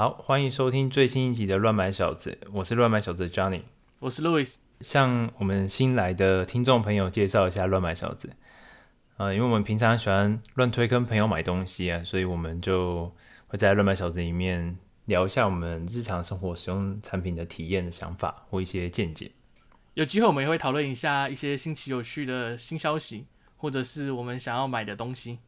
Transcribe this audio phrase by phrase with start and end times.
[0.00, 3.60] 好，欢迎收听最新一集的《乱买小子》，我是乱买小子 Johnny，
[3.98, 4.56] 我是 Louis。
[4.80, 8.30] 向我们新来的听众朋友介绍一下乱买小子。
[9.18, 13.14] 呃，因为我们平常喜欢乱推跟朋友买东西啊，所以我们就
[13.48, 19.32] 会在乱买小子里面聊一下我们日常生活使用产品的体验的想法或一些见解。
[19.92, 23.26] 有机会我们也会讨论一下一些新奇有趣的新消息，
[23.58, 25.40] 或者是我们想要买的东西。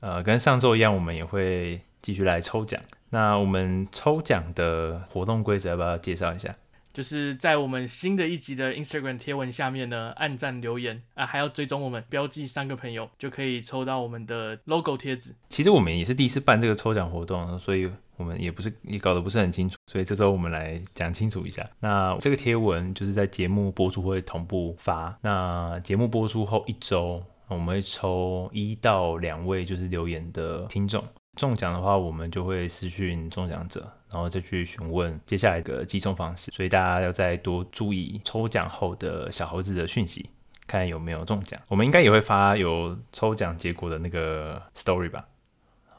[0.00, 2.78] 呃，跟上周一样，我们也会继续来抽奖。
[3.10, 6.54] 那我们抽奖的活动规则要不要介绍一下？
[6.92, 15.34] 就是在我们新的一集的 Instagram 贴文下面呢，按赞留言啊，还要追踪我们，标记三个朋友，就可以抽到我们的 logo 贴纸。
[15.50, 21.62] 其实我们也是第一次办这个抽奖活动，所以我们也不是也搞得不是很清楚，所以这周我们来讲清楚一下。
[21.80, 31.04] 那这个贴文就是在节目播出会同步发，那节目播出后一周，我们会抽一到两位就是留言的听众。
[31.36, 36.50] 中奖的话，我们就会私讯中奖者，然后再去询问接下来的计中方式。
[36.50, 40.30] 所以大家要再多注意抽奖后的小猴子的讯息，
[40.66, 41.60] 看有没有中奖。
[41.68, 45.26] 我们应该也会发有抽奖结果的那个 story 吧？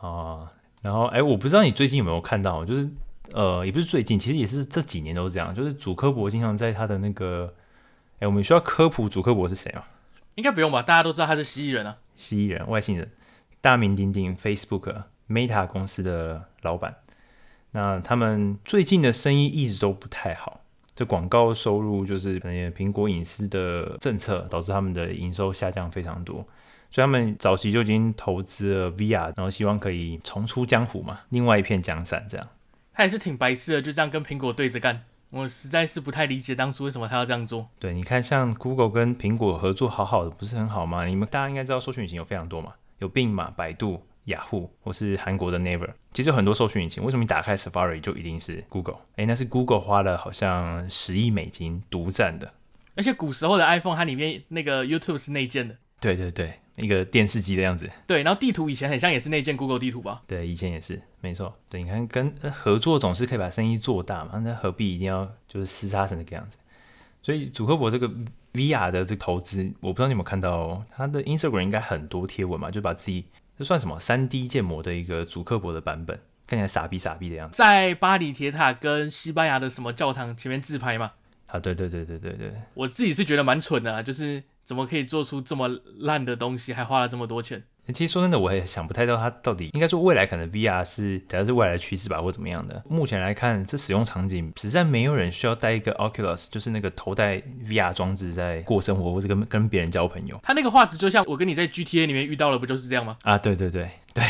[0.02, 2.90] 啊，然后哎，我不知道你最近有没有看到，就是
[3.34, 7.54] 呃，也不是最近，其实也是这几年都是这样，就是主科博经常在他的那个，
[8.20, 9.84] 哎，我们需要科普主科博是谁吗？
[10.36, 10.82] 应该不用吧？
[10.82, 13.12] 大家都知道他是蜥蜴人啊，蜥蜴人，外星人，
[13.62, 15.04] 大名鼎鼎 Facebook。
[15.30, 16.96] Meta 公司的老板，
[17.72, 20.62] 那他们最近的生意一直都不太好，
[20.96, 26.48] 这广告收入就是可能苹果隐私的政策导致他们的营收下降非常多，
[26.90, 32.48] 所以他们早期就已经投资了 VR，然后希望可以重出江湖嘛，另外一片江山这样。
[32.94, 37.68] 他也是挺白痴的，就这样跟苹果对着干，我实在是不太理解当初为什么他要这样做。
[37.78, 41.06] 对，你看像 Google 跟苹果合作好好的，不是很好吗？
[41.06, 44.02] 你们大家应该知道搜寻引擎有非常多嘛，有 Bing 嘛，百度。
[44.28, 48.98] 雅虎或是韩国的 Naver，其实有很多搜寻引擎，为什么你打开 Safari 就一定是 Google？
[49.16, 52.54] 哎，那是 Google 花了好像十亿美金独占的。
[52.96, 55.76] 而且古时候的 iPhone 它里面那个 YouTube 是内建的。
[56.00, 57.90] 对对对，一个电视机的样子。
[58.06, 60.22] 对，然后地图以前很像也是内建 Google 地图吧？
[60.28, 61.58] 对，以前也是，没错。
[61.70, 66.58] 对，你看跟合作总是可以把生意做大嘛，那何必一定要就是厮杀成这个样子？
[67.24, 68.10] 所以祖克伯这个
[68.54, 73.26] VR 的这个投资，我不知道你有没有看到哦，他的 Instagram 应该很多贴文嘛，就把自己。
[73.58, 74.00] 这算什么？
[74.00, 77.58] 三 D 建模的一个主刻薄的版本，看起来傻逼傻逼的样子。
[77.58, 81.14] 在巴黎铁塔跟西班牙的什么教堂前面自拍吗？
[81.48, 82.54] 啊，对对对对对对。
[82.74, 85.68] 我自己是觉得蛮蠢的啦，就是怎么可以做出这么
[86.00, 87.64] 烂的东西，还花了这么多钱。
[87.94, 92.84] 其实说真的，我也想不太到它到底应该说未来可能 VR 是假如是未来的趋势吧，或怎么样的。
[92.90, 100.40] 目前来看，这使用场景实在没有人需要带一个 Oculus，就是那个头戴 VR 装置在过生活，或者跟跟别人交朋友。
[100.44, 103.18] 它那个画质就像我跟你在 GTA 里面遇到了，不就是这样吗？
[103.24, 104.24] 啊，对对对对。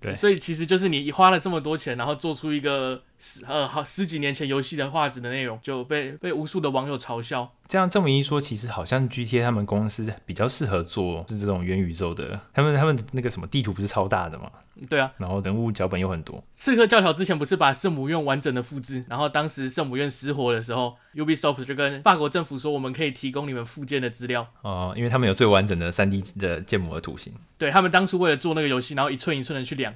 [0.00, 7.52] 对，所以其实就是你花了这么多钱，然后做出一个十呃好十几年前游戏的画质的内容，就被被无数的网友嘲笑。
[7.68, 12.40] 这样这么一说，其实好像 GTA 他们公司比较适合做是这种元宇宙的。
[12.52, 14.50] 他们他们那个什么地图不是超大的吗？
[14.90, 16.42] 对啊，然后人物脚本有很多。
[16.52, 24.48] 刺客教条之前不是把圣母院完整的复制，然后当时圣母院失火的时候，Ubisoft 就跟法国政府说，我们可以提供你们复建的资料。
[24.62, 27.32] 哦，因为他们有最完整的 3D 的建模的图形。
[27.56, 29.94] 对，他们当初为了做那个游戏，然后一寸一寸的去量。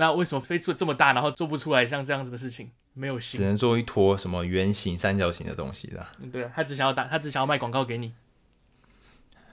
[0.00, 2.70] 那为什么 Facebook 这么大，然后做不出来像这样子的事情？
[2.94, 6.06] 没有心，只能做一坨什么圆形、三角形的东西的。
[6.20, 8.12] 嗯对啊，他只想要打，他只想要卖广告给你。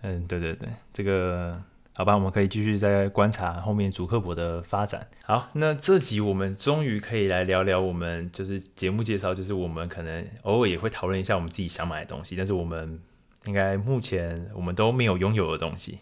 [0.02, 1.60] 嗯，对对对，这个
[1.96, 5.08] 好吧，我们可以继续再观察后面主克伯的发展。
[5.24, 13.00] 好，那这集我们终于可以来聊聊我们就是节目介绍，就是我们可能偶尔也会讨论一下我们自己想买的东西，但是我们
[13.46, 16.02] 应该目前我们都没有拥有的东西。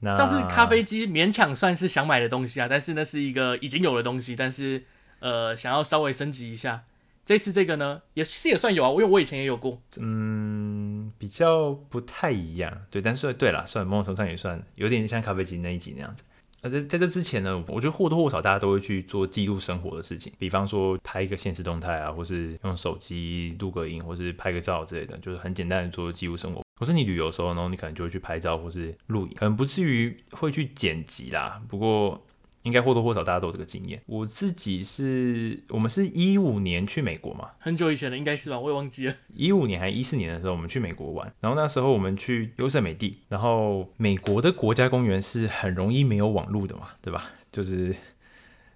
[0.00, 4.82] 那上次咖啡机勉强算是想买的东西啊，但是那是一个已经有的东西，但是
[5.20, 6.84] 呃想要稍微升级一下。
[7.22, 9.80] 这次这个呢，也是也算有啊，因为我以前也有过。
[9.98, 16.24] 嗯，比较不太一样，对，但是对了，算某种程度上也算有点像咖啡机那一集那样子。
[16.62, 26.62] 那在在这之前呢，我觉得或多或少大家都会去做记录生活的事情，比方说拍一个现实动态啊，或是用手机录个影，或是拍个照之类的，就是很简单的做记录生活。
[26.80, 31.60] 或是你旅游的时候，然后你可能就会去拍照或是录影，可能不至于会去剪辑啦。
[31.68, 32.26] 不过
[32.62, 34.00] 应该或多或少大家都有这个经验。
[34.06, 39.14] 我自己是，我们是一五年去美国嘛，很久以前的应该是吧，我也忘记了。
[39.34, 47.30] 一五年还是一四年的时候，我们去美国玩，然后那时候我们去优胜美地，然后美国的国家公园是很容易没有网络的嘛，对吧？
[47.52, 47.94] 就是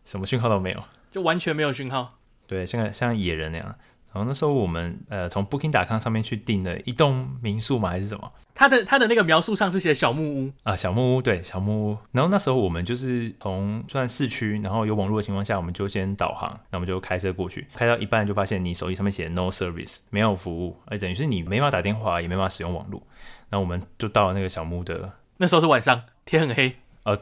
[0.05, 2.19] 什么讯号都没有，就完全没有讯号。
[2.47, 3.75] 对，像像野人那样。
[4.15, 8.33] 然后那时候我们呃从 Booking.com 上面去订了一栋民宿嘛，还是什么？
[8.55, 11.99] 他的他的那个描述上是写小木屋啊，小木屋对，小木屋。
[12.13, 23.03] 然后那时候我们就是从算市区，然后有网络的情况下，我们就先导航，那我们就开车过去，开到一半就发现你手机上面写 No Service，没有服务，哎，等于是你没法打电话，也没法使用网络。
[23.51, 26.77] 那我们就到了那个小木屋的，那时候是晚上，天很黑。
[27.05, 27.19] 呃，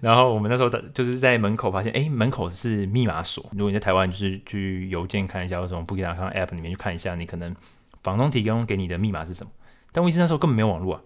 [0.00, 3.44] 然后我们那时候的就是在门口发现，哎，门口是密码锁。
[3.52, 7.54] 如果你在台湾，就是去邮件看一下，或者从 Booking.com App 里面去看一下，你可能
[8.02, 9.50] 房东提供给你的密码是什么。
[9.92, 11.02] 但问题是那时候根本没有网络啊，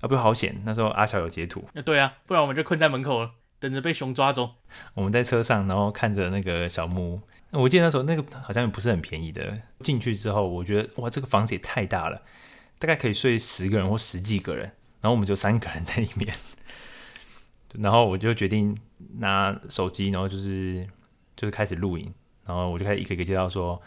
[0.00, 0.62] 啊，不好险。
[0.64, 4.50] 那时候阿乔有截图，那对啊，不然我们就困在门口了，等着被熊抓走。
[4.94, 7.20] 我们在车上，然后看着那个小木屋，
[7.62, 9.58] 我记得那时候那个好像不是很便宜的。
[9.80, 12.22] 进去之后，我觉得哇，这个房子也太大了，
[12.78, 14.64] 大概可以睡十个人或十几个人，
[15.00, 16.32] 然后我们就三个人在里面。
[17.82, 18.76] 然后我就决定
[19.18, 20.86] 拿手机，然后就是
[21.36, 22.12] 就是开始录影，
[22.44, 23.80] 然后我就开始一个一个介绍说，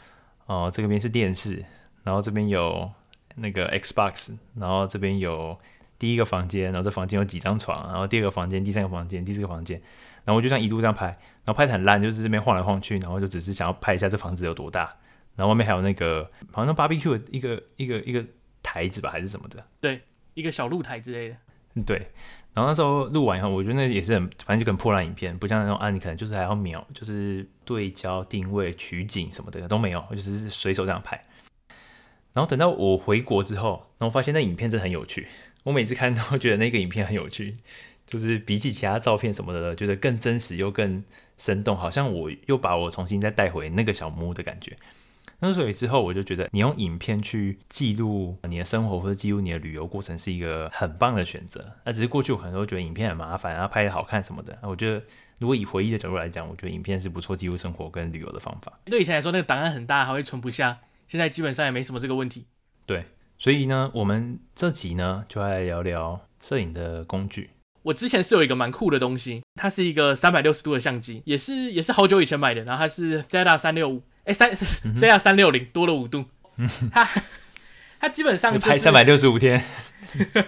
[0.45, 1.63] 哦、呃，这边是电视，
[2.03, 2.89] 然后这边有
[3.35, 5.57] 那个 Xbox，然后这边有
[5.97, 9.79] 第一个房间，然后这房间有几张床，然后第二个房间、第三个房间、第四个房间，
[10.25, 14.95] 然后我就这样一路这样拍，然后拍的很烂，就是这边晃来晃去，然后就只是想要拍一下这房子有多大，
[15.35, 18.23] 然后外面还有那个好像 barbecue 的一个一个一个
[18.61, 20.01] 台子吧，还是什么的，对，
[20.35, 22.11] 一个小露台之类的，对。
[22.53, 31.23] 然后那时候录完以后，我觉得那也是很，反正就很破烂影片，不像那种啊，你可能就是还要瞄，就是对焦、定位、取景什么的都没有，我就是随手这样拍。
[32.33, 35.27] 然后等到我回国之后，然后发现那影片真的很有趣。
[35.63, 37.57] 我每次看都觉得那个影片很有趣，
[38.05, 41.03] 就是比起其他照片什么的，觉得更真实又更
[41.37, 44.77] 生动，好像我又把我重新再带回那个小木屋的感觉。
[45.41, 51.65] 那所以之后我就觉得，你用影片去记录你的生活或者记录你的旅游过程是一个很棒的选择。
[51.85, 54.57] 那只是过去我可能都觉得影片很麻烦，然后拍的好看什么的。
[54.61, 55.01] 我觉得
[55.37, 58.77] 如果以回忆的角度来讲，我觉得影片是不错记录生活跟旅游的方法。
[58.85, 60.79] 对以前来说，那个档案很大，还会存不下。
[61.07, 62.45] 现在基本上也没什么这个问题。
[62.85, 63.05] 对，
[63.37, 67.51] 所以呢，我们这集呢就来聊聊摄影的工具。
[67.83, 74.03] 我之前是有一个蛮酷的东西，它是一个三百六十度的相机，也是也是好久以前买的，然后它是 Theta 三六五。
[74.25, 76.25] 哎，三 C R 三六零多了五度，
[76.91, 77.07] 它
[77.99, 79.63] 它 基本上、就是、拍三百六十五天，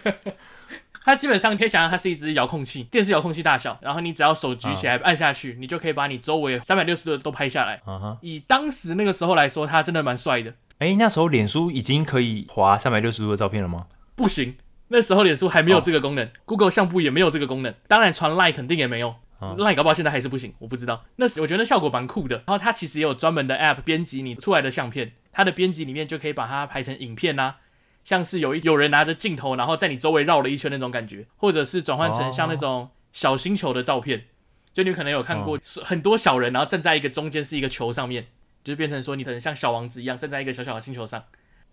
[1.03, 7.81] 它基本上可以想象它是一只遥控器，电视遥控器大小，然后你只要手举起来按下去，你就可以把你周围三百六十度都拍下来。
[8.21, 10.53] 以当时那个时候来说，它真的蛮帅的。
[10.77, 13.87] 哎，那时候脸书已经可以滑三百六十度的照片了吗？
[14.15, 14.55] 不行，
[14.89, 19.15] 那时候脸书还没有这个功能，Google 相簿也没有这个功能，当然传 Line 肯定也没有。
[19.57, 21.03] 那你搞不好现在还是不行，我不知道。
[21.15, 22.35] 那时我觉得那效果蛮酷的。
[22.37, 27.57] 然后它其实也有专门的 App 编辑你出来的相片，它的编辑里面就可以把它拍成影片啊，
[28.03, 34.25] 像是有一有人拿着镜头，然后在你周围绕了一圈那种感觉，或者是转换成像那种小星球的照片，
[34.73, 38.27] 就你可能有看过很多小人，然后站在一个中间是一个球上面，
[38.63, 41.19] 就变成说你可能像小王子一样站在一个小小的星球上。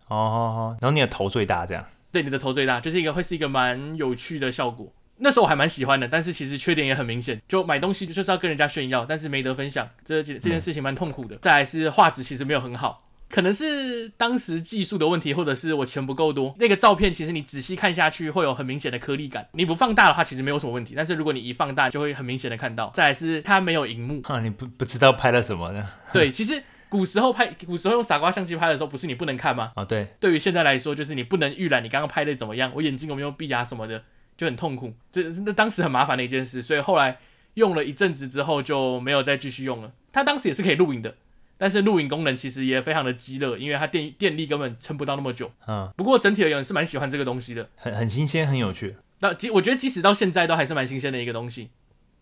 [0.09, 1.85] 哦哦哦，然后你的头最大这样？
[2.11, 4.91] 对，你的头最大，就是一个会是一个蛮有趣的效果。
[5.21, 11.37] 那时候我还蛮喜欢的，但是其实缺点也很明显，就买东西就是要跟人家炫耀，但是没得分享，这这件事情蛮痛苦的。
[11.39, 16.55] 再来是画质其实没有很好，可能是当时技术的问题，或者是我钱不够多。
[16.59, 22.91] 那个照片其实你仔细看下去会有很明显的颗粒感，你不放大的话其实没有什么问题，但是如果你一放大就会很明显的看到。
[22.95, 25.85] 再来是它没有荧幕，啊，你不不知道拍了什么呢？
[26.13, 29.73] 对，其实古时候拍，古时候用傻瓜相机拍的时候，不是你不能看吗？
[29.75, 30.07] 啊，对。
[30.21, 34.05] 对于现在来说，就是你不能预览你刚刚拍的怎么样，我眼睛有没有闭啊什么的。
[34.39, 37.19] 就很痛苦，这那当时很麻烦的一件事，所以后来
[37.55, 39.93] 用了一阵子之后就没有再继续用了。
[40.13, 41.17] 它当时也是可以录影的，
[41.59, 45.51] 但是录影功能其实也非常的鸡肋，因为它电电力根本撑不到那么久。
[45.67, 48.97] 嗯，不过整体而言是蛮喜欢这个东西的，很很新鲜，很有趣。
[49.19, 51.71] 那即我觉得即使到现在都还是蛮新鲜的一个东西，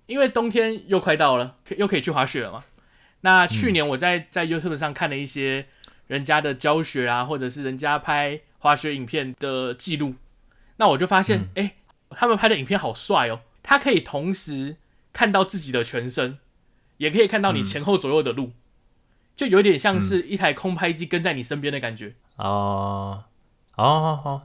[0.06, 2.64] 因为冬天又快到了，又可以去滑雪了嘛。
[3.20, 5.66] 那去年我在在 YouTube 上看了一些
[6.06, 10.14] 人家的教学啊，或者是人家拍滑雪影片的记录，
[10.78, 11.66] 那我就发现，哎、嗯。
[11.66, 11.76] 欸
[12.10, 13.40] 他们拍的影片好帅哦！
[13.62, 14.76] 他可以同时
[15.12, 16.38] 看到自己的全身，
[16.98, 18.52] 也可以看到你前后左右的路，嗯、
[19.34, 22.14] 就有点像是一台空拍机跟在你身边的感觉。
[22.36, 23.24] 哦
[23.74, 23.84] 哦
[24.24, 24.42] 哦，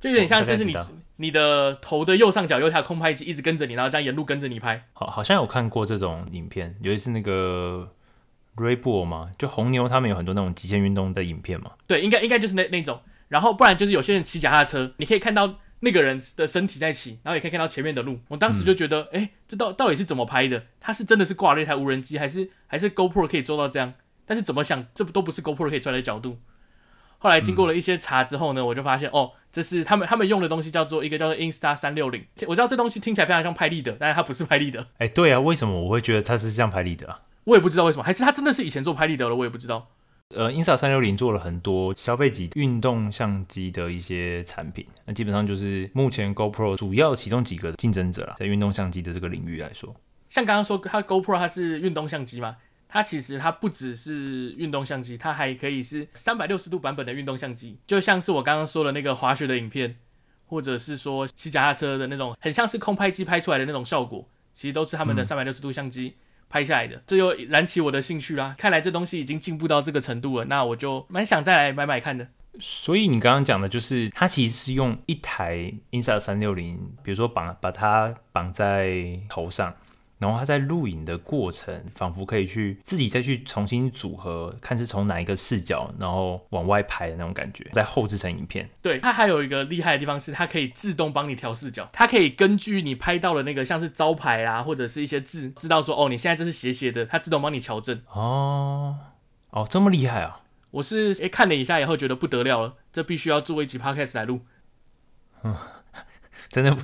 [0.00, 0.74] 就有点像是是你
[1.16, 4.86] 你的头的右上角有一台空拍机一直跟着你，然后这样沿路跟着你拍。
[4.94, 7.92] 好，好像有看过这种影片，尤其是那个
[8.56, 11.72] Red Bull 嘛，就红牛他们有很多那种极限运动的影片嘛。
[11.86, 13.00] 对，应该应该就是那那种。
[13.28, 15.56] 然后不然就是有些人骑脚踏车，你可以看到。
[15.84, 18.20] 那个人的身体在骑，然后也可以看到前面的路。
[18.28, 20.64] 我当时就觉得，哎、嗯，这到到底是怎么拍的？
[20.80, 23.94] 他是真的是挂了一台无人机，还是还是 GoPro 可以做到这样？
[24.24, 26.38] 但是怎么想，这不都不是 GoPro 可以出来的角度。
[27.18, 32.24] 后来经过了一些查之后呢，嗯、我就发现，哦，这是他们他们用的东西，叫做一个叫做 Insta 三六零。
[32.46, 34.86] 我知道这东西听起来非常像拍立得，但是它不是拍立得。
[34.98, 37.20] 哎，对啊，为什么我会觉得它是像拍立得啊？
[37.44, 39.90] 我也不知道为什么，还是它真的是以前做拍立得了，我也不知道。
[40.34, 49.94] 呃，Insta 三六零做了很多消费级运动相机的一些产品，那基本上就是目前 GoPro 主要其中几个竞争者啦，在运动相机的这个领域来说。
[50.28, 52.56] 像刚刚说，它 GoPro 它是运动相机嘛，
[52.88, 59.96] 它其实它不只是运动相机，它还可以是三百六十度版本的运动相机，就像是我刚刚说的那个滑雪的影片，
[60.46, 66.14] 或者是说骑脚踏车的那种，很像是空拍机拍出来的那种效果，其实都是他们的三百六十度相机
[66.52, 68.54] 拍下来的，这又燃起我的兴趣啦。
[68.58, 72.28] 看来这东西已经进步到这个程度了，那我就蛮想再来买买看的。
[72.60, 79.74] 所以你刚刚讲的就是，它其实是用一台 Insta 三六零比如说绑把它绑在头上。
[80.22, 88.70] 然后他在录影的过程，仿佛可以去自己再去重新组合，看是从哪一个视角，然后往外拍的那种感觉，再后制成影片。
[88.80, 98.00] 对，它还有一个厉害的地方是，它可以自动帮你调视角，它可以根据你拍到的那个像是招牌啊，或者是一些字，知道说哦，你现在这是斜斜的，它自动帮你调正。
[98.12, 98.96] 哦，
[99.50, 100.42] 哦，这么厉害啊！
[100.70, 104.42] 我是诶看了一下以后觉得不得了了，这必须要做一集 podcast 来录。
[105.42, 105.56] 嗯，
[106.48, 106.82] 真的不。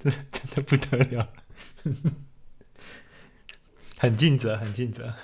[0.00, 1.28] 真真的不得了，
[3.98, 5.14] 很尽责，很尽责。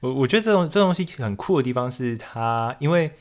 [0.00, 3.12] 我我觉得这种这东西很酷的地方是它，因为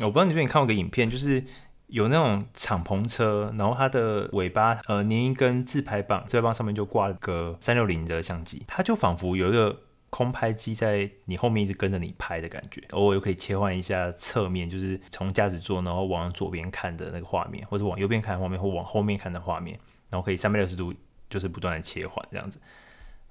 [0.00, 1.42] 我不知道你最近看过个影片，就是
[1.86, 9.84] 有那种敞篷车，然后它的尾巴呃粘一根自拍棒，自拍棒上面就挂了个三六零的相机，它就仿佛有一个。
[10.10, 19.78] 空拍机在你后面一直跟着你拍的感觉，偶尔又可以切换一下侧面，就是从驾驶座然后往左边看的那个画面，或者往右边看的画面，或往后面看的画面，
[20.10, 20.94] 然后可以三百六十度
[21.28, 22.58] 就是不断的切换这样子。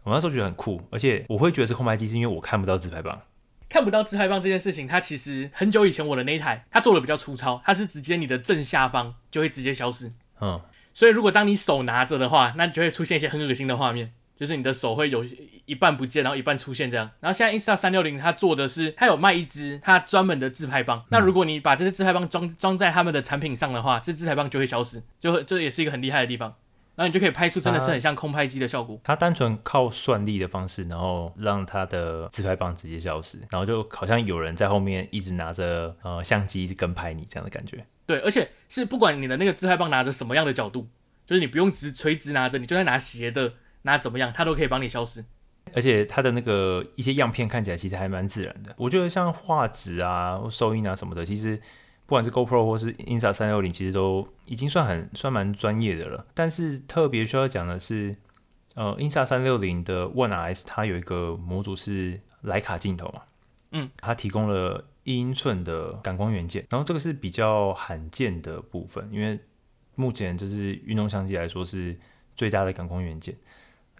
[0.03, 3.21] 我那时候觉得很酷，而且我会觉得是空拍机，是因为我看不到自拍棒。
[3.67, 10.13] 看不到自拍棒这件事情，它其实很久以前我的那一台，它做的比较粗糙，它是直接你的正下方就会直接消失。
[10.39, 10.61] 嗯，
[10.93, 14.13] 所以如果当你手拿着的话，那就会出现一些很恶心的画面。
[14.37, 15.25] 就是你的手会有
[15.65, 17.09] 一半不见，然后一半出现这样。
[17.19, 20.99] 然后现在 Insta 三六零它做的是，它有卖一支它专门的自拍棒。
[20.99, 26.53] 嗯、那如果你把这支自拍棒装装在他们的产品上的话，这自拍棒就会消失，就会这也是一个很厉害的地方。
[26.95, 28.99] 然后你就可以拍出真的是很像空拍机的效果。
[29.03, 37.85] 它单纯靠算力的方式，然后让它的自拍棒直接消失，然后就好像有人在后面一直拿着呃相机跟拍你这样的感觉。
[38.05, 40.87] 对，而且是不管你的那个自拍棒拿着什么样的角度，
[41.25, 43.53] 就是你不用直垂直拿着，你就算拿斜的。
[43.87, 45.23] 那怎么样，它都可以帮你消失，
[45.73, 48.75] 而且它的那个一些样片看起来其实还蛮自然的。
[48.77, 51.55] 我觉得像画质啊、收音啊什么的，其实
[52.05, 56.25] 不管是 GoPro 或是 Insta 三六零，其实都已经算很算蛮专业的了。
[56.33, 58.17] 但是特别需要讲的是，
[58.75, 63.21] 呃，Insta 三六零的 One RS 它有一个模组是徕卡镜头嘛，
[63.71, 69.39] 嗯，它提供了一英寸的感光元件，然后这个是比较罕见的部分，因为
[69.95, 71.97] 目前就是运动相机来说是
[72.35, 73.33] 最大的感光元件。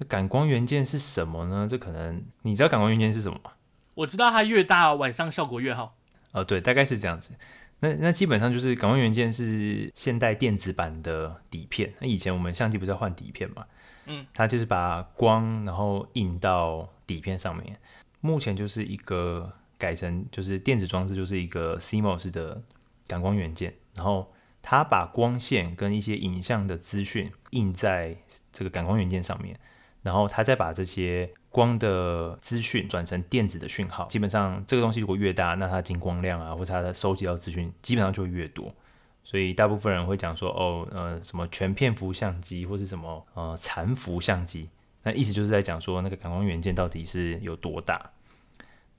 [0.06, 1.68] 感光元件是什么呢？
[1.70, 3.51] 这可能你知道感光元件是什么吗？
[3.96, 5.96] 我知道它越大，晚上效果越好。
[6.34, 7.32] 哦，对，大概是这样子。
[7.80, 11.94] 那那基本上就是感光元件是现代电子版的底片。
[12.00, 13.66] 那以前我们相机不是要换底片嘛？
[14.06, 17.75] 嗯，它就是把光然后印到底片上面。
[18.22, 22.62] 目前就是一个改成就是电子装置，就是一个 CMOS 的
[23.08, 28.18] 感光元件，然后它把光线跟一些影像的资讯印在
[28.51, 29.60] 这个感光元件上面。
[30.08, 38.74] 然后他再把这些光的资讯转成电子的讯号，基本上这个东西如果越大，那它进光量啊，或者它的收集到资讯，基本上就会越多。
[39.22, 44.70] 所以大部分人会讲说，哦，呃，什么全片幅相机，或是什么呃残幅相机，
[45.04, 48.12] 那意思就是在讲说那个感光元件到底是有多大。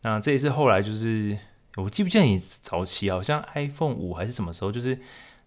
[0.02, 1.38] 那这也是后来就是，
[1.76, 4.94] 我记不记得你早期好像 iPhone 五还是什么时候，就是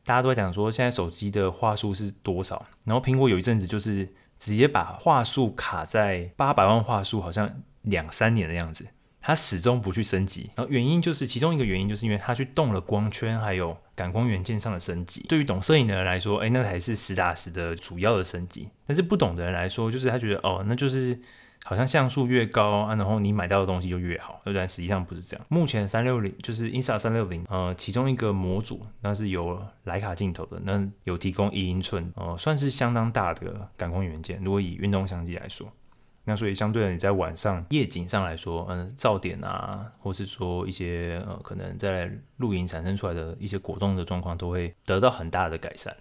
[0.04, 4.12] 大家都在讲说现在手机的画素是多少，然后苹果有一阵子就是。
[4.42, 8.88] 直接把话术卡在八百万话术，好像两三年的样子，
[9.22, 10.50] 他始终不去升级。
[10.56, 15.24] 然后原因就是其中一个原因，就是因为他去动了光圈还有感光元件上的升级。
[15.30, 18.68] 对于懂摄影的人来说，哎，那才是实打实的主要的升级。
[18.88, 21.20] 但是不懂的人来说，就是他觉得哦，那就是。
[21.64, 24.68] 好像像素越高啊，然后你买到的东西就越好，对不对？
[24.68, 25.46] 实际上不是这样。
[25.50, 34.42] 目前三六零就是 Insta 三六零，呃，其中一个模组那是有徠卡镜头的，那有提供一英寸，呃，算是相当大的感光元件。
[34.44, 35.72] 如果以运动相机来说，
[36.24, 45.96] 那所以相对的你在晚上夜景上来说，嗯、噪点啊，或是说一些呃，可能在露营产生出来的一些果冻的状况，都会得到很大的改善。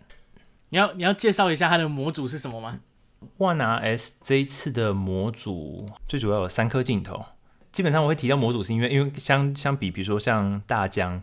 [0.69, 2.79] 你要你要介绍一下它的模组是什么吗
[3.39, 7.25] ？One RS 这一次的模组最主要有三颗镜头。
[7.73, 11.23] 基本上我会提到模组，是因为因为相相比，比如说像大疆，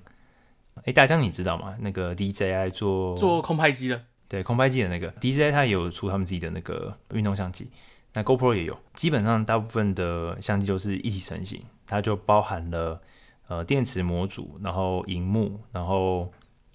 [0.86, 1.76] 哎，大疆你知道吗？
[1.82, 7.70] 那个 DJI 做做空拍机的，对，空拍机的那个 DJI，它也有出他们自己的那个运动相机。
[8.14, 13.02] 那 GoPro 也有，基本上大部分的相机都是一体成型，它就包含了
[13.50, 16.32] 呃电池模组，然后荧幕，然后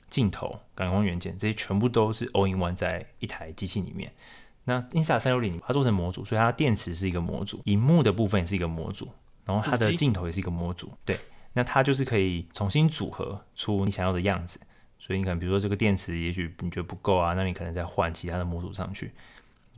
[0.09, 4.13] 镜头、感光元件这些全部都是 all in one 在一台机器里面。
[4.65, 9.09] 那 Insta360 它做成模组，所以它电池是一个模组，荧幕的部分也是一个模组，
[9.45, 10.93] 然后它的镜头也是一个模组。
[11.05, 11.19] 对，
[11.55, 14.61] 那它就是可以重新组合出你想要的样子。
[14.99, 19.13] 所以你可能比如说这个电池，也许你觉得不够啊，那你可能再换其他的模组上去。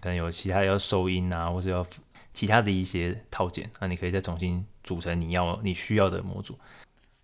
[0.01, 1.87] 可能有其他要收音啊，或者要
[2.35, 6.59] 其他的一些套件，那你可以再重新组成你要你需要的模组，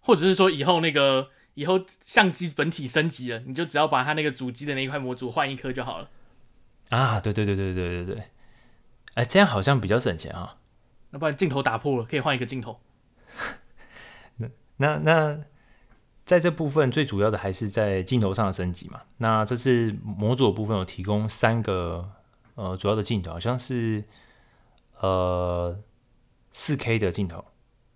[0.00, 6.08] 或者是说以后那个以后相机本体升级了，你就只要把它那个主机的那一块模组换一颗就好了。
[6.90, 8.24] 啊，对对对对对对对，
[9.14, 10.58] 哎，这样好像比较省钱啊。
[11.10, 12.78] 那不然镜头打破了，可以换一个镜头。
[14.36, 15.40] 那 那那，
[16.24, 19.00] 在这部分最主要的还是在镜头上的升级嘛。
[19.16, 22.12] 那这次模组的部分有提供三个。
[22.56, 24.04] 呃，主要的镜头好像是
[24.98, 25.80] 呃
[26.50, 27.42] 四 K 的镜头，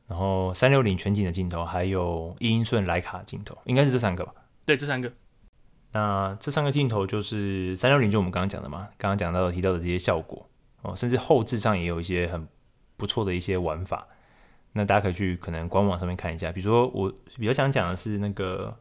[0.06, 4.32] 然后三六零全景的镜头，还有一英寸徕卡镜头，应该是这三个吧？
[4.64, 5.12] 对，这三个。
[5.94, 10.46] 那这三个镜头就是三六零，就我们刚刚讲的嘛，刚刚讲到提到的这些效果
[10.82, 12.46] 哦，甚至后置上也有一些很
[12.98, 14.06] 不错的一些玩法。
[14.72, 18.76] 那大家可以去可能官网上面看一下，比如说我比较想讲的是那个，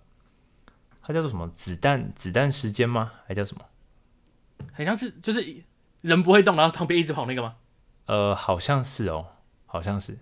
[1.02, 1.48] 它叫做什么？
[1.50, 3.14] 子弹子弹时间吗？
[3.26, 3.64] 还叫什么？
[4.74, 5.64] 好像是就是。
[6.04, 7.56] 人不会动，然后旁边一直跑那个吗？
[8.08, 9.28] 呃，好像是哦，
[9.66, 10.18] 好像是，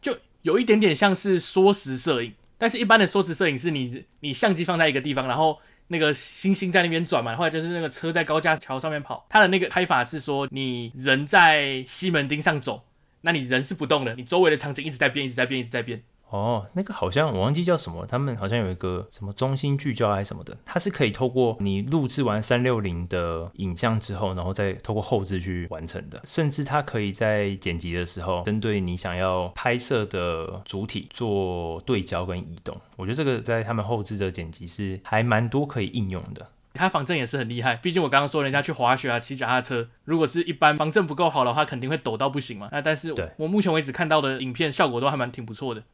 [0.00, 5.58] 就有一点点像是缩时摄影，但是一般的缩时摄影是你你相机放在一个地方，然后
[5.88, 12.82] 那个星星在那边转嘛，后来就是那个车在高架桥上面跑，它的那个拍法是说你人在西门町上走，
[13.20, 16.02] 那你人是不动的，你周围的场景一直在变，一直在变，一直在变。
[16.30, 32.76] 哦，那个好像我忘记叫什么，他们好像有一个什么中心聚焦还是什么的，它是可以透过你录制完三六零的影像之后，然后再透过后置去完成的，甚至它可以在剪辑的时候，针对你想要拍摄的主体做对焦跟移动。
[32.96, 36.48] 我觉得这个在他们后置的剪辑是还蛮多可以应用的。
[36.72, 42.68] 它防震也是很厉害，毕竟我刚刚说人家去滑雪啊、骑脚踏车，如果是一般防震不够好的话，肯定会抖到不行嘛。
[42.72, 45.84] 那但是我目前为止看到的影片效果都还蛮挺不错的。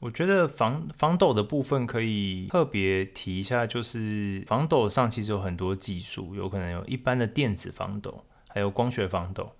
[0.00, 9.52] 我觉得防防抖的部分可以特别提一下，就是防抖上其实有很多技术，有可能有一般的电子防抖，还有光学防抖，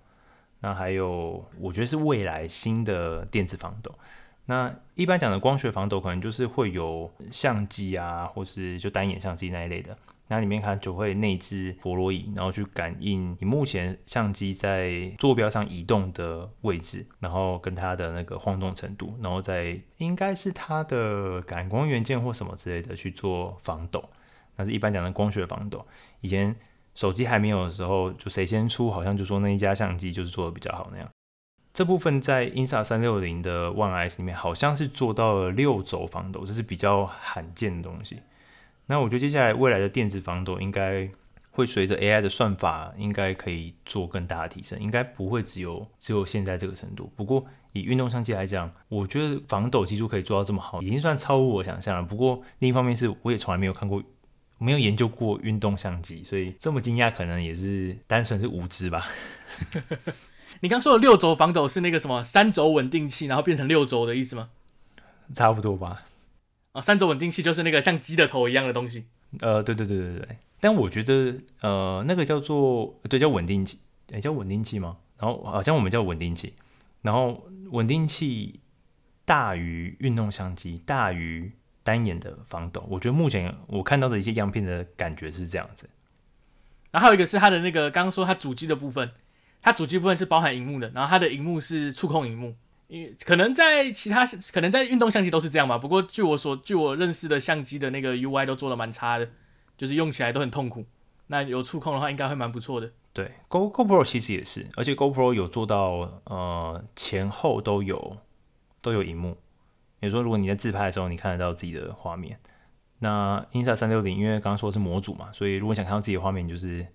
[0.61, 3.93] 那还有我觉得是未来新的电子防抖。
[4.45, 9.95] 那一般讲的光学防抖，可能就是会有相机啊，或是就单眼相机那一类的。
[10.31, 24.01] 那里面它就会内置陀螺仪，然后去感应你目前相机在坐标上移动的位置，然后跟它的那个晃动程度，然后再应该是它的感光元件或什么之类的去做防抖。
[24.55, 25.85] 那是一般讲的光学防抖。
[26.21, 26.55] 以前
[26.95, 31.09] 手机还没有的时候，就谁先出，好像就说那一家相机就是做的比较好那样。
[31.73, 38.21] 这部分在 Insta360 的 One S 里面好像是做到了六轴防抖，这是比较罕见的东西。
[38.87, 41.09] 那我觉得接下来未来的电子防抖应该
[41.51, 47.11] 会随着 AI 的算法，应该可以做更大的提升，应该不会只有只有现在这个程度。
[47.15, 52.03] 不过以运动相机来讲，我觉得防抖技术可以做到这么好，已经算超乎我想象了。
[52.03, 54.01] 不过另一方面是，我也从来没有看过，
[54.57, 59.07] 没有研究过运动相机，所以这么惊讶，可能也是单纯是无知吧。
[60.59, 64.49] 你刚说的六轴防抖是那个什么三轴稳定器，然后变成六轴的意思吗？
[65.33, 66.03] 差不多吧。
[66.73, 69.05] 啊，三轴稳定器就是那个像鸡的头一样的东西。
[69.39, 70.37] 呃，对对对对对。
[70.59, 73.79] 但我觉得，呃，那个叫做对，叫稳定器，
[74.09, 74.97] 诶、欸，叫稳定器吗？
[75.17, 76.53] 然后好像我们叫稳定器。
[77.01, 78.59] 然后稳定器
[79.25, 81.51] 大于运动相机，大于
[81.83, 82.85] 单眼的防抖。
[82.89, 85.89] 我觉得目前我看到的一些样片的感觉是这样子。
[86.91, 89.11] 然后还有一个是它的那个，刚刚说它主机的部分，
[89.61, 92.55] 它主机部分是包含荧幕的，然后它的荧幕是触控荧幕。
[92.91, 95.77] 因为可能在其他，可能在运动相机都是这样吧。
[95.77, 99.29] 不过据我所，据我认识的相机的那个 UI 都做得蛮差的，
[99.77, 100.83] 就是用起来都很痛苦。
[101.27, 102.91] 那有触控的话，应该会蛮不错的。
[103.13, 108.17] 对，Go GoPro 其实也是，而且 GoPro 有做到呃前后都有
[108.81, 109.37] 都有荧幕。
[110.01, 112.37] 比如说，如果你在自拍的时候，你看得到自己的画面。
[112.99, 116.85] 那 Insta360 因为刚刚说的是模组嘛，所以如果想看到自己的画面，就是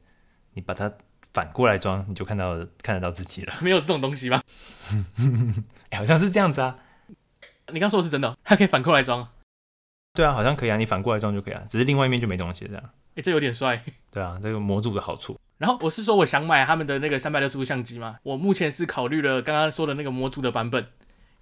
[0.53, 0.93] 你把它。
[1.37, 3.53] 反过来装，你就看到看得到自己了。
[3.61, 4.41] 没有这种东西吗？
[5.91, 6.79] 欸、 好像是这样子啊。
[7.71, 9.29] 你刚说的是真的， 它可以反过来装。
[10.15, 12.83] 对啊，好像可以啊，你反过来装就可以了，只是另外一面就没东西这样。
[12.87, 13.83] 哎、欸，这有点帅。
[14.11, 15.39] 对啊，这个模组的好处。
[15.59, 18.17] 然后我是说，我想买他们的那个三百六十度相机嘛。
[18.23, 20.87] 我目前是考虑了刚刚说的那个模组的版本，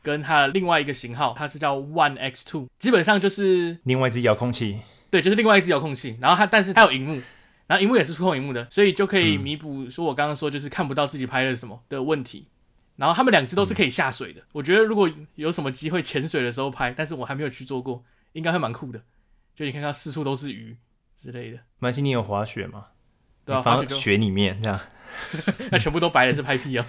[0.02, 4.80] 跟它的另外一个型号，它是叫 One X Two，基本上就是另外一只遥控器。
[5.08, 6.18] 对，就是另外一只遥控器。
[6.20, 7.22] 然后它，但是它有荧幕。
[7.66, 12.48] 然后荧幕也是触控荧幕的，所以就可以弥补说我刚刚说就是看不到自己拍了什么的问题。
[12.96, 19.02] 然后他们两只都是可以下水的，我觉得如果有什么机会潜水的时候拍，但是我还没有去做过，应该会蛮酷的。
[19.56, 20.76] 就你看看四处都是鱼
[21.16, 21.58] 之类的。
[21.80, 22.86] 麦西，你有滑雪吗？
[23.44, 24.80] 对啊，滑雪雪里面这样，
[25.72, 26.86] 那全部都白的是拍屁啊！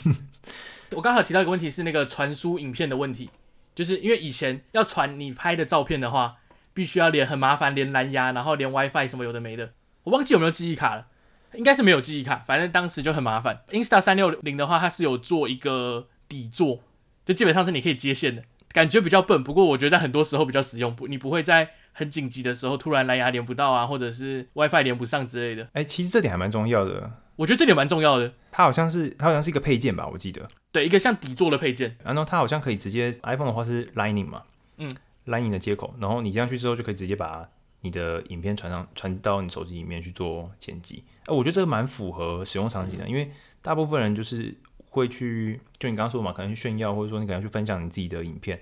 [0.92, 3.28] 我刚好提到一个问题是那个传输影片的问题，
[3.74, 6.36] 就是因为以前要传你拍的照片的话，
[6.74, 11.06] 必须要连很麻烦，连蓝牙，然后连 WiFi 什么有的没的，我忘记有没有记忆卡了。
[11.54, 13.60] 应该是没有记忆卡，反正当时就很麻烦。
[13.70, 16.80] Insta 三六零的话，它是有做一个底座，
[17.24, 19.44] 就基本上是你可以接线的，感觉比较笨。
[19.44, 25.62] 不过我觉得在很多时候比较实用，不，你不会在很紧急的时候突然蓝牙连不到啊，或者是 WiFi 连不上之类的。
[25.74, 27.08] 哎、欸，其实这点还蛮重要的。
[27.36, 28.32] 我觉得这点蛮重要的。
[28.50, 30.48] 它好像是它好像是一个配件吧，我记得。
[30.72, 31.96] 对，一个像底座的配件。
[32.02, 34.42] 然后它好像可以直接 iPhone 的话是 Lightning 嘛，
[34.78, 34.90] 嗯
[35.26, 37.48] Line 的接口，然后你这样去之后就可以直接把
[37.80, 41.04] 你的影片传上传到你手机里面去做剪辑。
[41.26, 43.30] 哎，我觉得这个蛮符合使用场景的，因为
[43.62, 44.54] 大部分人就是
[44.90, 48.60] 会去，就你刚刚说的嘛，可能去炫耀，或者说你可能去分享你自己的影片，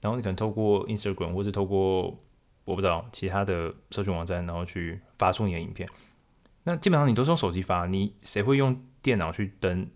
[0.00, 2.18] 然后你可能透过 Instagram 或者透过
[2.64, 5.88] 我不知道其他的社群网站，然后去发出你的影片。
[6.64, 9.88] 那基本上你都是用手机发，你谁会用电脑去登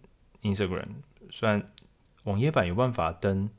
[0.42, 0.86] Instagram？
[1.30, 1.64] 虽然
[2.24, 3.50] 网页版有办法登，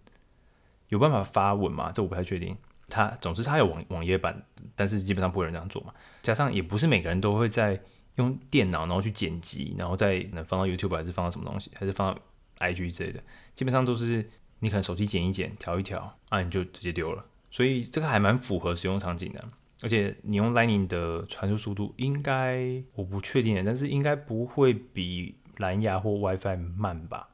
[0.90, 2.56] 有办法发文嘛，这我不太确定。
[2.88, 4.44] 它总之它有网网页版，
[4.76, 5.94] 但是基本上不会人这样做嘛。
[6.22, 7.82] 加上也不是每个人都会在。
[8.16, 12.22] 用电脑然后去剪辑，然后再能放到 YouTube 还是放到什么东西，还是放到
[12.60, 13.22] IG 之类的，
[13.54, 17.26] 基本上都是你可能手机剪一剪，调一调，啊你就直接丢了。
[17.52, 19.44] 所以这个还蛮符合使用场景的，
[19.82, 27.28] 而且你用 Lightning 的传输速度应该我不确定，但是应该不会比蓝牙或 WiFi 慢吧？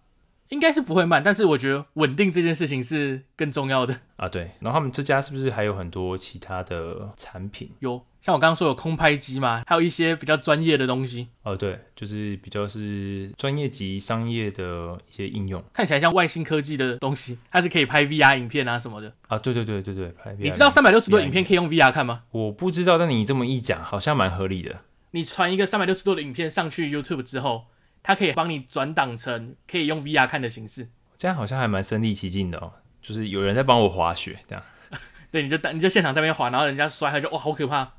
[0.52, 4.28] 应该是不会慢，但是我觉得稳定这件事情是更重要的啊。
[4.28, 7.72] 对，然后他们这家是不是还有很多其他的产品？
[7.80, 11.30] 有，像我刚刚说有空拍机嘛，还有一些比较专业的东西。
[11.44, 19.14] 哦，对，就是比较是专业级商业的一些应用，看起来像外星科技的东西，它是可以拍 VR 影片啊什么的。
[19.30, 20.38] 啊，对对对对对，拍 VR。
[20.38, 22.24] 你知道三百六十度影片可以用 VR 看吗？
[22.32, 24.82] 我不知道，但你这么一讲，好像蛮合理的。
[25.12, 27.68] 你传一个三百六十度的影片上去 YouTube 之后。
[28.04, 30.88] 它可以帮你转档成可以用 VR 看的形式，
[31.18, 32.74] 这样好像还蛮身临其境的哦。
[33.02, 34.64] 就是有人在帮我滑雪，这样。
[35.32, 37.94] 对，你就你就现场在那边滑，然后人家摔，他就哇好可怕。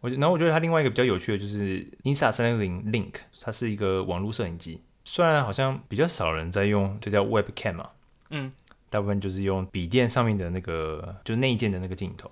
[0.00, 4.82] 我然后我觉得它另外一个比较有趣的就是 Insta 三六零 Link，它是一个网络摄影机。
[5.04, 7.90] 虽然好像比较少人在用，这叫 Webcam 嘛，
[8.30, 8.52] 嗯，
[8.90, 12.28] 大部分就是用笔电上面的那个就内建的那个镜头，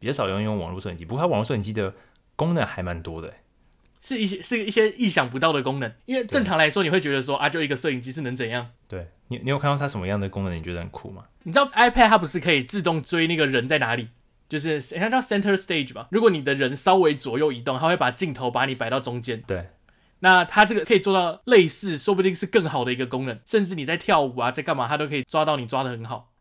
[0.00, 1.04] 比较少人用网络摄影机。
[1.04, 1.94] 不过它网络摄影机的
[2.34, 3.32] 功能还蛮多的。
[4.02, 8.68] 是一些是一些意想不到的功能，因为正常来说你会觉得说啊，就一个摄影机是能怎样？
[8.88, 10.52] 对你，你有看到它什么样的功能？
[10.54, 11.24] 你觉得很酷吗？
[11.44, 14.08] 你知道 iPad 它不是可以自动追那个人在哪里？
[14.48, 16.08] 就是它叫 Center Stage 吧？
[16.10, 19.40] 如果你的人稍微左右移动，它会把镜头把你摆到中间。
[19.46, 19.70] 对，
[20.18, 26.31] 那它这个可以做到类似，说不定是更好的一个功能，甚至你在跳舞啊，在干嘛，它都可以抓到你抓的很好。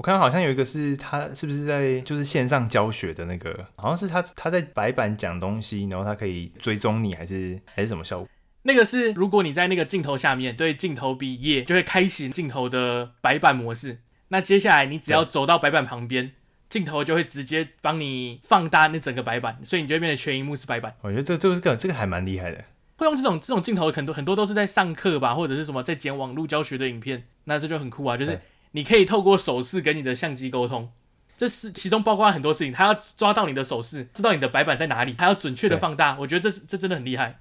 [0.00, 8.26] 我看到好像有一个是他是不是在就是线上教学的那个，好像是他他在白板讲东西，然后他可以追踪你，还是还是什么效果？
[8.62, 13.98] 那个是如果你在那个镜头下面对镜头比耶，就会开启镜头的白板模式。
[14.28, 16.32] 那接下来你只要走到白板旁边，
[16.70, 20.94] 镜头就会直接帮你放大那整个白板，所以你就会变得全荧幕是白板。
[21.02, 22.64] 我觉得这这个这个还蛮厉害的。
[22.96, 28.40] 会用这种这种镜头很多很多都是在上课吧，或者是什么在剪网络教学的影片，那这就很酷啊，就是。
[28.72, 30.90] 你可以透过手势跟你的相机沟通，
[31.36, 32.72] 这是其中包括很多事情。
[32.72, 36.16] 他要抓到你的手势，知道你的白板在哪里，还要准确的放大。
[36.20, 37.40] 我觉得这是这真的很厉害。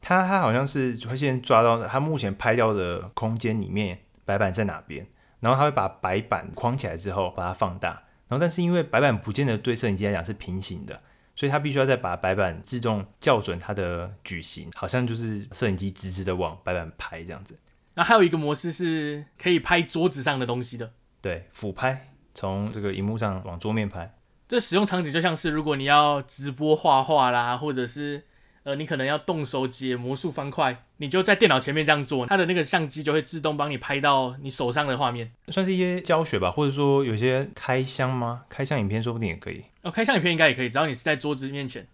[0.00, 5.06] 他他好像是会先抓到他目前拍到的空间里面白板在哪边，
[5.40, 8.02] 然后他会把白板框起来之后把它放大。
[8.28, 11.00] 然后但是因为白板不见得对摄影机来讲是平行的，
[11.34, 17.58] 所以他必须要再把白板自动校准它的矩形，好像就是摄影机直直的往白板拍这样子。
[17.96, 24.14] 那还有一个模式是可以拍桌子上的东西的，对，俯拍，从这个荧幕上往桌面拍。
[24.46, 28.22] 这使用场景就像是如果你要直播画画啦，或者是
[28.64, 35.32] 呃你可能要动手解魔术方块，你就在电脑前面这样做，它的那个相机就会自动帮你拍到你手上的画面。
[35.48, 38.42] 算是一些教学吧，或者说有些开箱吗？
[38.50, 39.64] 开箱影片说不定也可以。
[39.82, 41.88] 哦，开箱影片应该也可以，只要你是在桌子面前。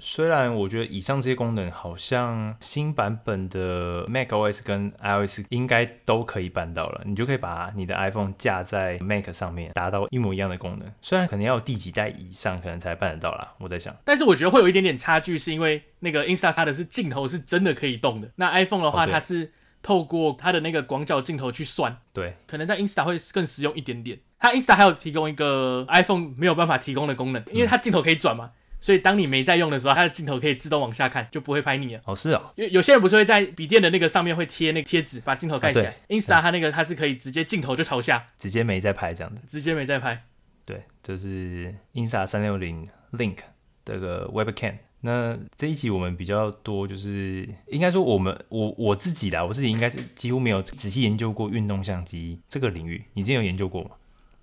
[0.00, 10.88] 虽然我觉得以上这些功能好像新版本的 macOS 跟 iOS 应该都可以办到了，你就可以把你的 iPhone 架在 Mac 上面，达到一模一样的功能。
[11.00, 13.94] 虽然可能要第几代以上可能才办得到啦，我在想。
[14.04, 24.18] 但是我觉得会有一点点差距，是因为那个 Insta 它的是镜头是真的可以动的，那 iPhone 的话它是透过它的那个广角镜头去算，对，可能在 Insta 会更实用一点点。
[24.38, 28.50] 它 Insta 还有提供一个 iPhone 没有办法提供的功能，因为它镜头可以转嘛。
[28.80, 32.00] 所以当你没在用的时候，它的镜头可以自动往下看，就不会拍你了。
[32.06, 35.90] 哦，是哦，因为有些人不是会在笔电的那个上面会贴那个贴纸，把镜头盖起来。
[35.90, 40.24] 啊、Insta 它那个它是可以直接镜头就朝下，直接没在拍这样子，直接没在拍。
[40.64, 43.36] 对，这是 Insta 三六零 Link
[43.84, 44.76] 这个 Webcam。
[45.02, 53.04] 那这一集我们比较多，就是应该说我们我我自己啦，我自己应该是几乎没有仔细研究过运动相机这个领域。
[53.14, 53.90] 你之前有研究过吗？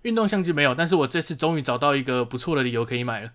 [0.02, 3.32] 运动相机没有，但是我这次终于找到一个不错的理由可以买了。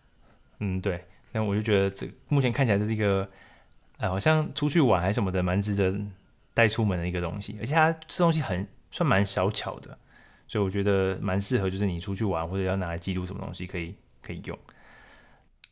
[0.65, 1.05] 嗯，对。
[1.33, 3.29] 那我就觉得这目前看起来这是一个，
[3.97, 5.93] 呃，好像出去玩还是什么的，蛮值得
[6.55, 7.57] 带出门的一个东西。
[7.59, 9.99] 而且它这东西很算蛮小巧的，
[10.47, 14.57] 所以我觉得蛮适合，就是你出去玩或者要拿来记录什么东西，可以可以用。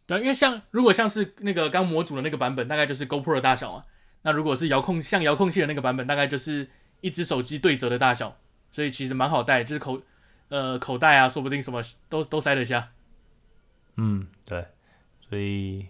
[0.07, 3.87] 对，因为像如果像是那个刚模组的那个版本，大概就是 GoPro 的大小啊。
[4.23, 6.69] 那如果是遥控像遥控器的那个版本，大概就是
[7.01, 8.37] 一只手机对折的大小，
[8.73, 10.03] 所以其实蛮好带，就是口
[10.49, 12.89] 呃口袋啊，说不定什么都都塞得下。
[13.97, 14.67] 嗯，对。
[15.31, 15.87] 所以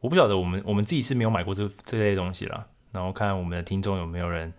[0.00, 2.66] 我不晓得我们我们自己是没有买过这这类东西啦。
[2.90, 4.50] 然后看我们的听众有没有人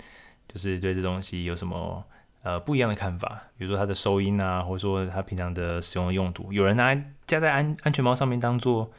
[0.47, 2.03] 就是对这东西有什么
[2.43, 8.91] 呃不一样的看法，比如说它的收音啊，或者说它平常的使用的用途，有人拿来加在安安全帽上面当做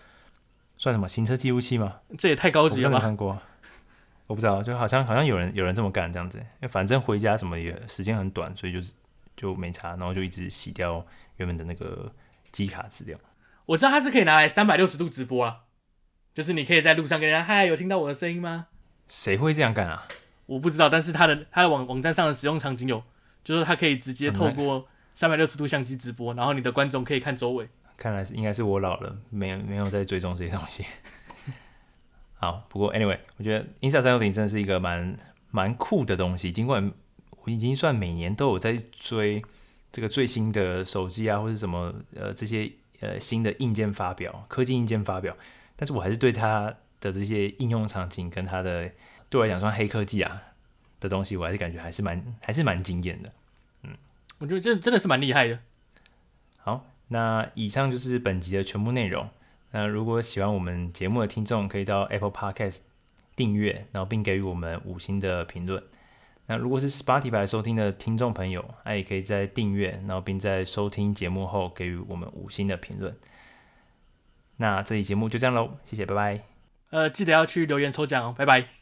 [0.76, 2.00] 算什么行车记录器吗？
[2.18, 2.98] 这也太高级了吧！
[2.98, 3.38] 看过，
[4.26, 8.92] 我不知道，就好像好像有人有人这么干这样子，因为反正回家什么也时间很短，所以就是
[9.36, 12.12] 就没查，然后就一直洗掉原本的那个
[12.50, 13.16] 机卡资料。
[13.70, 15.61] 我知道它是可以拿来三百六十度直播啊，
[16.35, 18.66] 就是你可以在路上跟人家嗨，有听到我的声音吗？
[19.06, 20.09] 谁会这样干啊？
[20.46, 23.00] 我不知道，但是它的它的网网站上的使用场景有，
[23.44, 27.68] 就是它可以直接透过三百六十度相机直播，然后你的观众可以看周围。
[27.96, 30.85] 看来是应该是我老了，没有没有在追踪这些东西。
[32.35, 35.16] 好，不过 anyway，我觉得 Insta360 真的是一个蛮
[35.52, 36.90] 蛮酷的东西，尽管
[37.44, 39.40] 我已经算每年都有在追
[39.92, 42.68] 这个最新的手机啊，或者什么呃这些。
[43.00, 45.36] 呃，新的硬件发表，科技硬件发表，
[45.76, 48.90] 但是我还是对它的这些应用场景跟它的
[49.28, 50.42] 对我来讲算黑科技啊
[51.00, 53.32] 的东西，我还是感觉还是蛮还是蛮惊艳的。
[53.84, 53.96] 嗯，
[54.38, 55.58] 我觉得这真的是蛮厉害的。
[56.58, 59.28] 好，那以上就是本集的全部内容。
[59.70, 62.80] 那如果喜欢我们节目的听众，可以到 Apple Podcast
[63.34, 65.82] 订阅，然后并给予我们五星的评论。
[66.50, 73.16] 那如果是 Spotify 收听的听众朋友，那也可以在订阅，然后并在收听节目后给予我们五星的评论。
[74.56, 76.40] 那这期节目就这样喽，谢谢，拜拜。
[76.90, 78.79] 呃，记得要去留言抽奖哦，拜拜。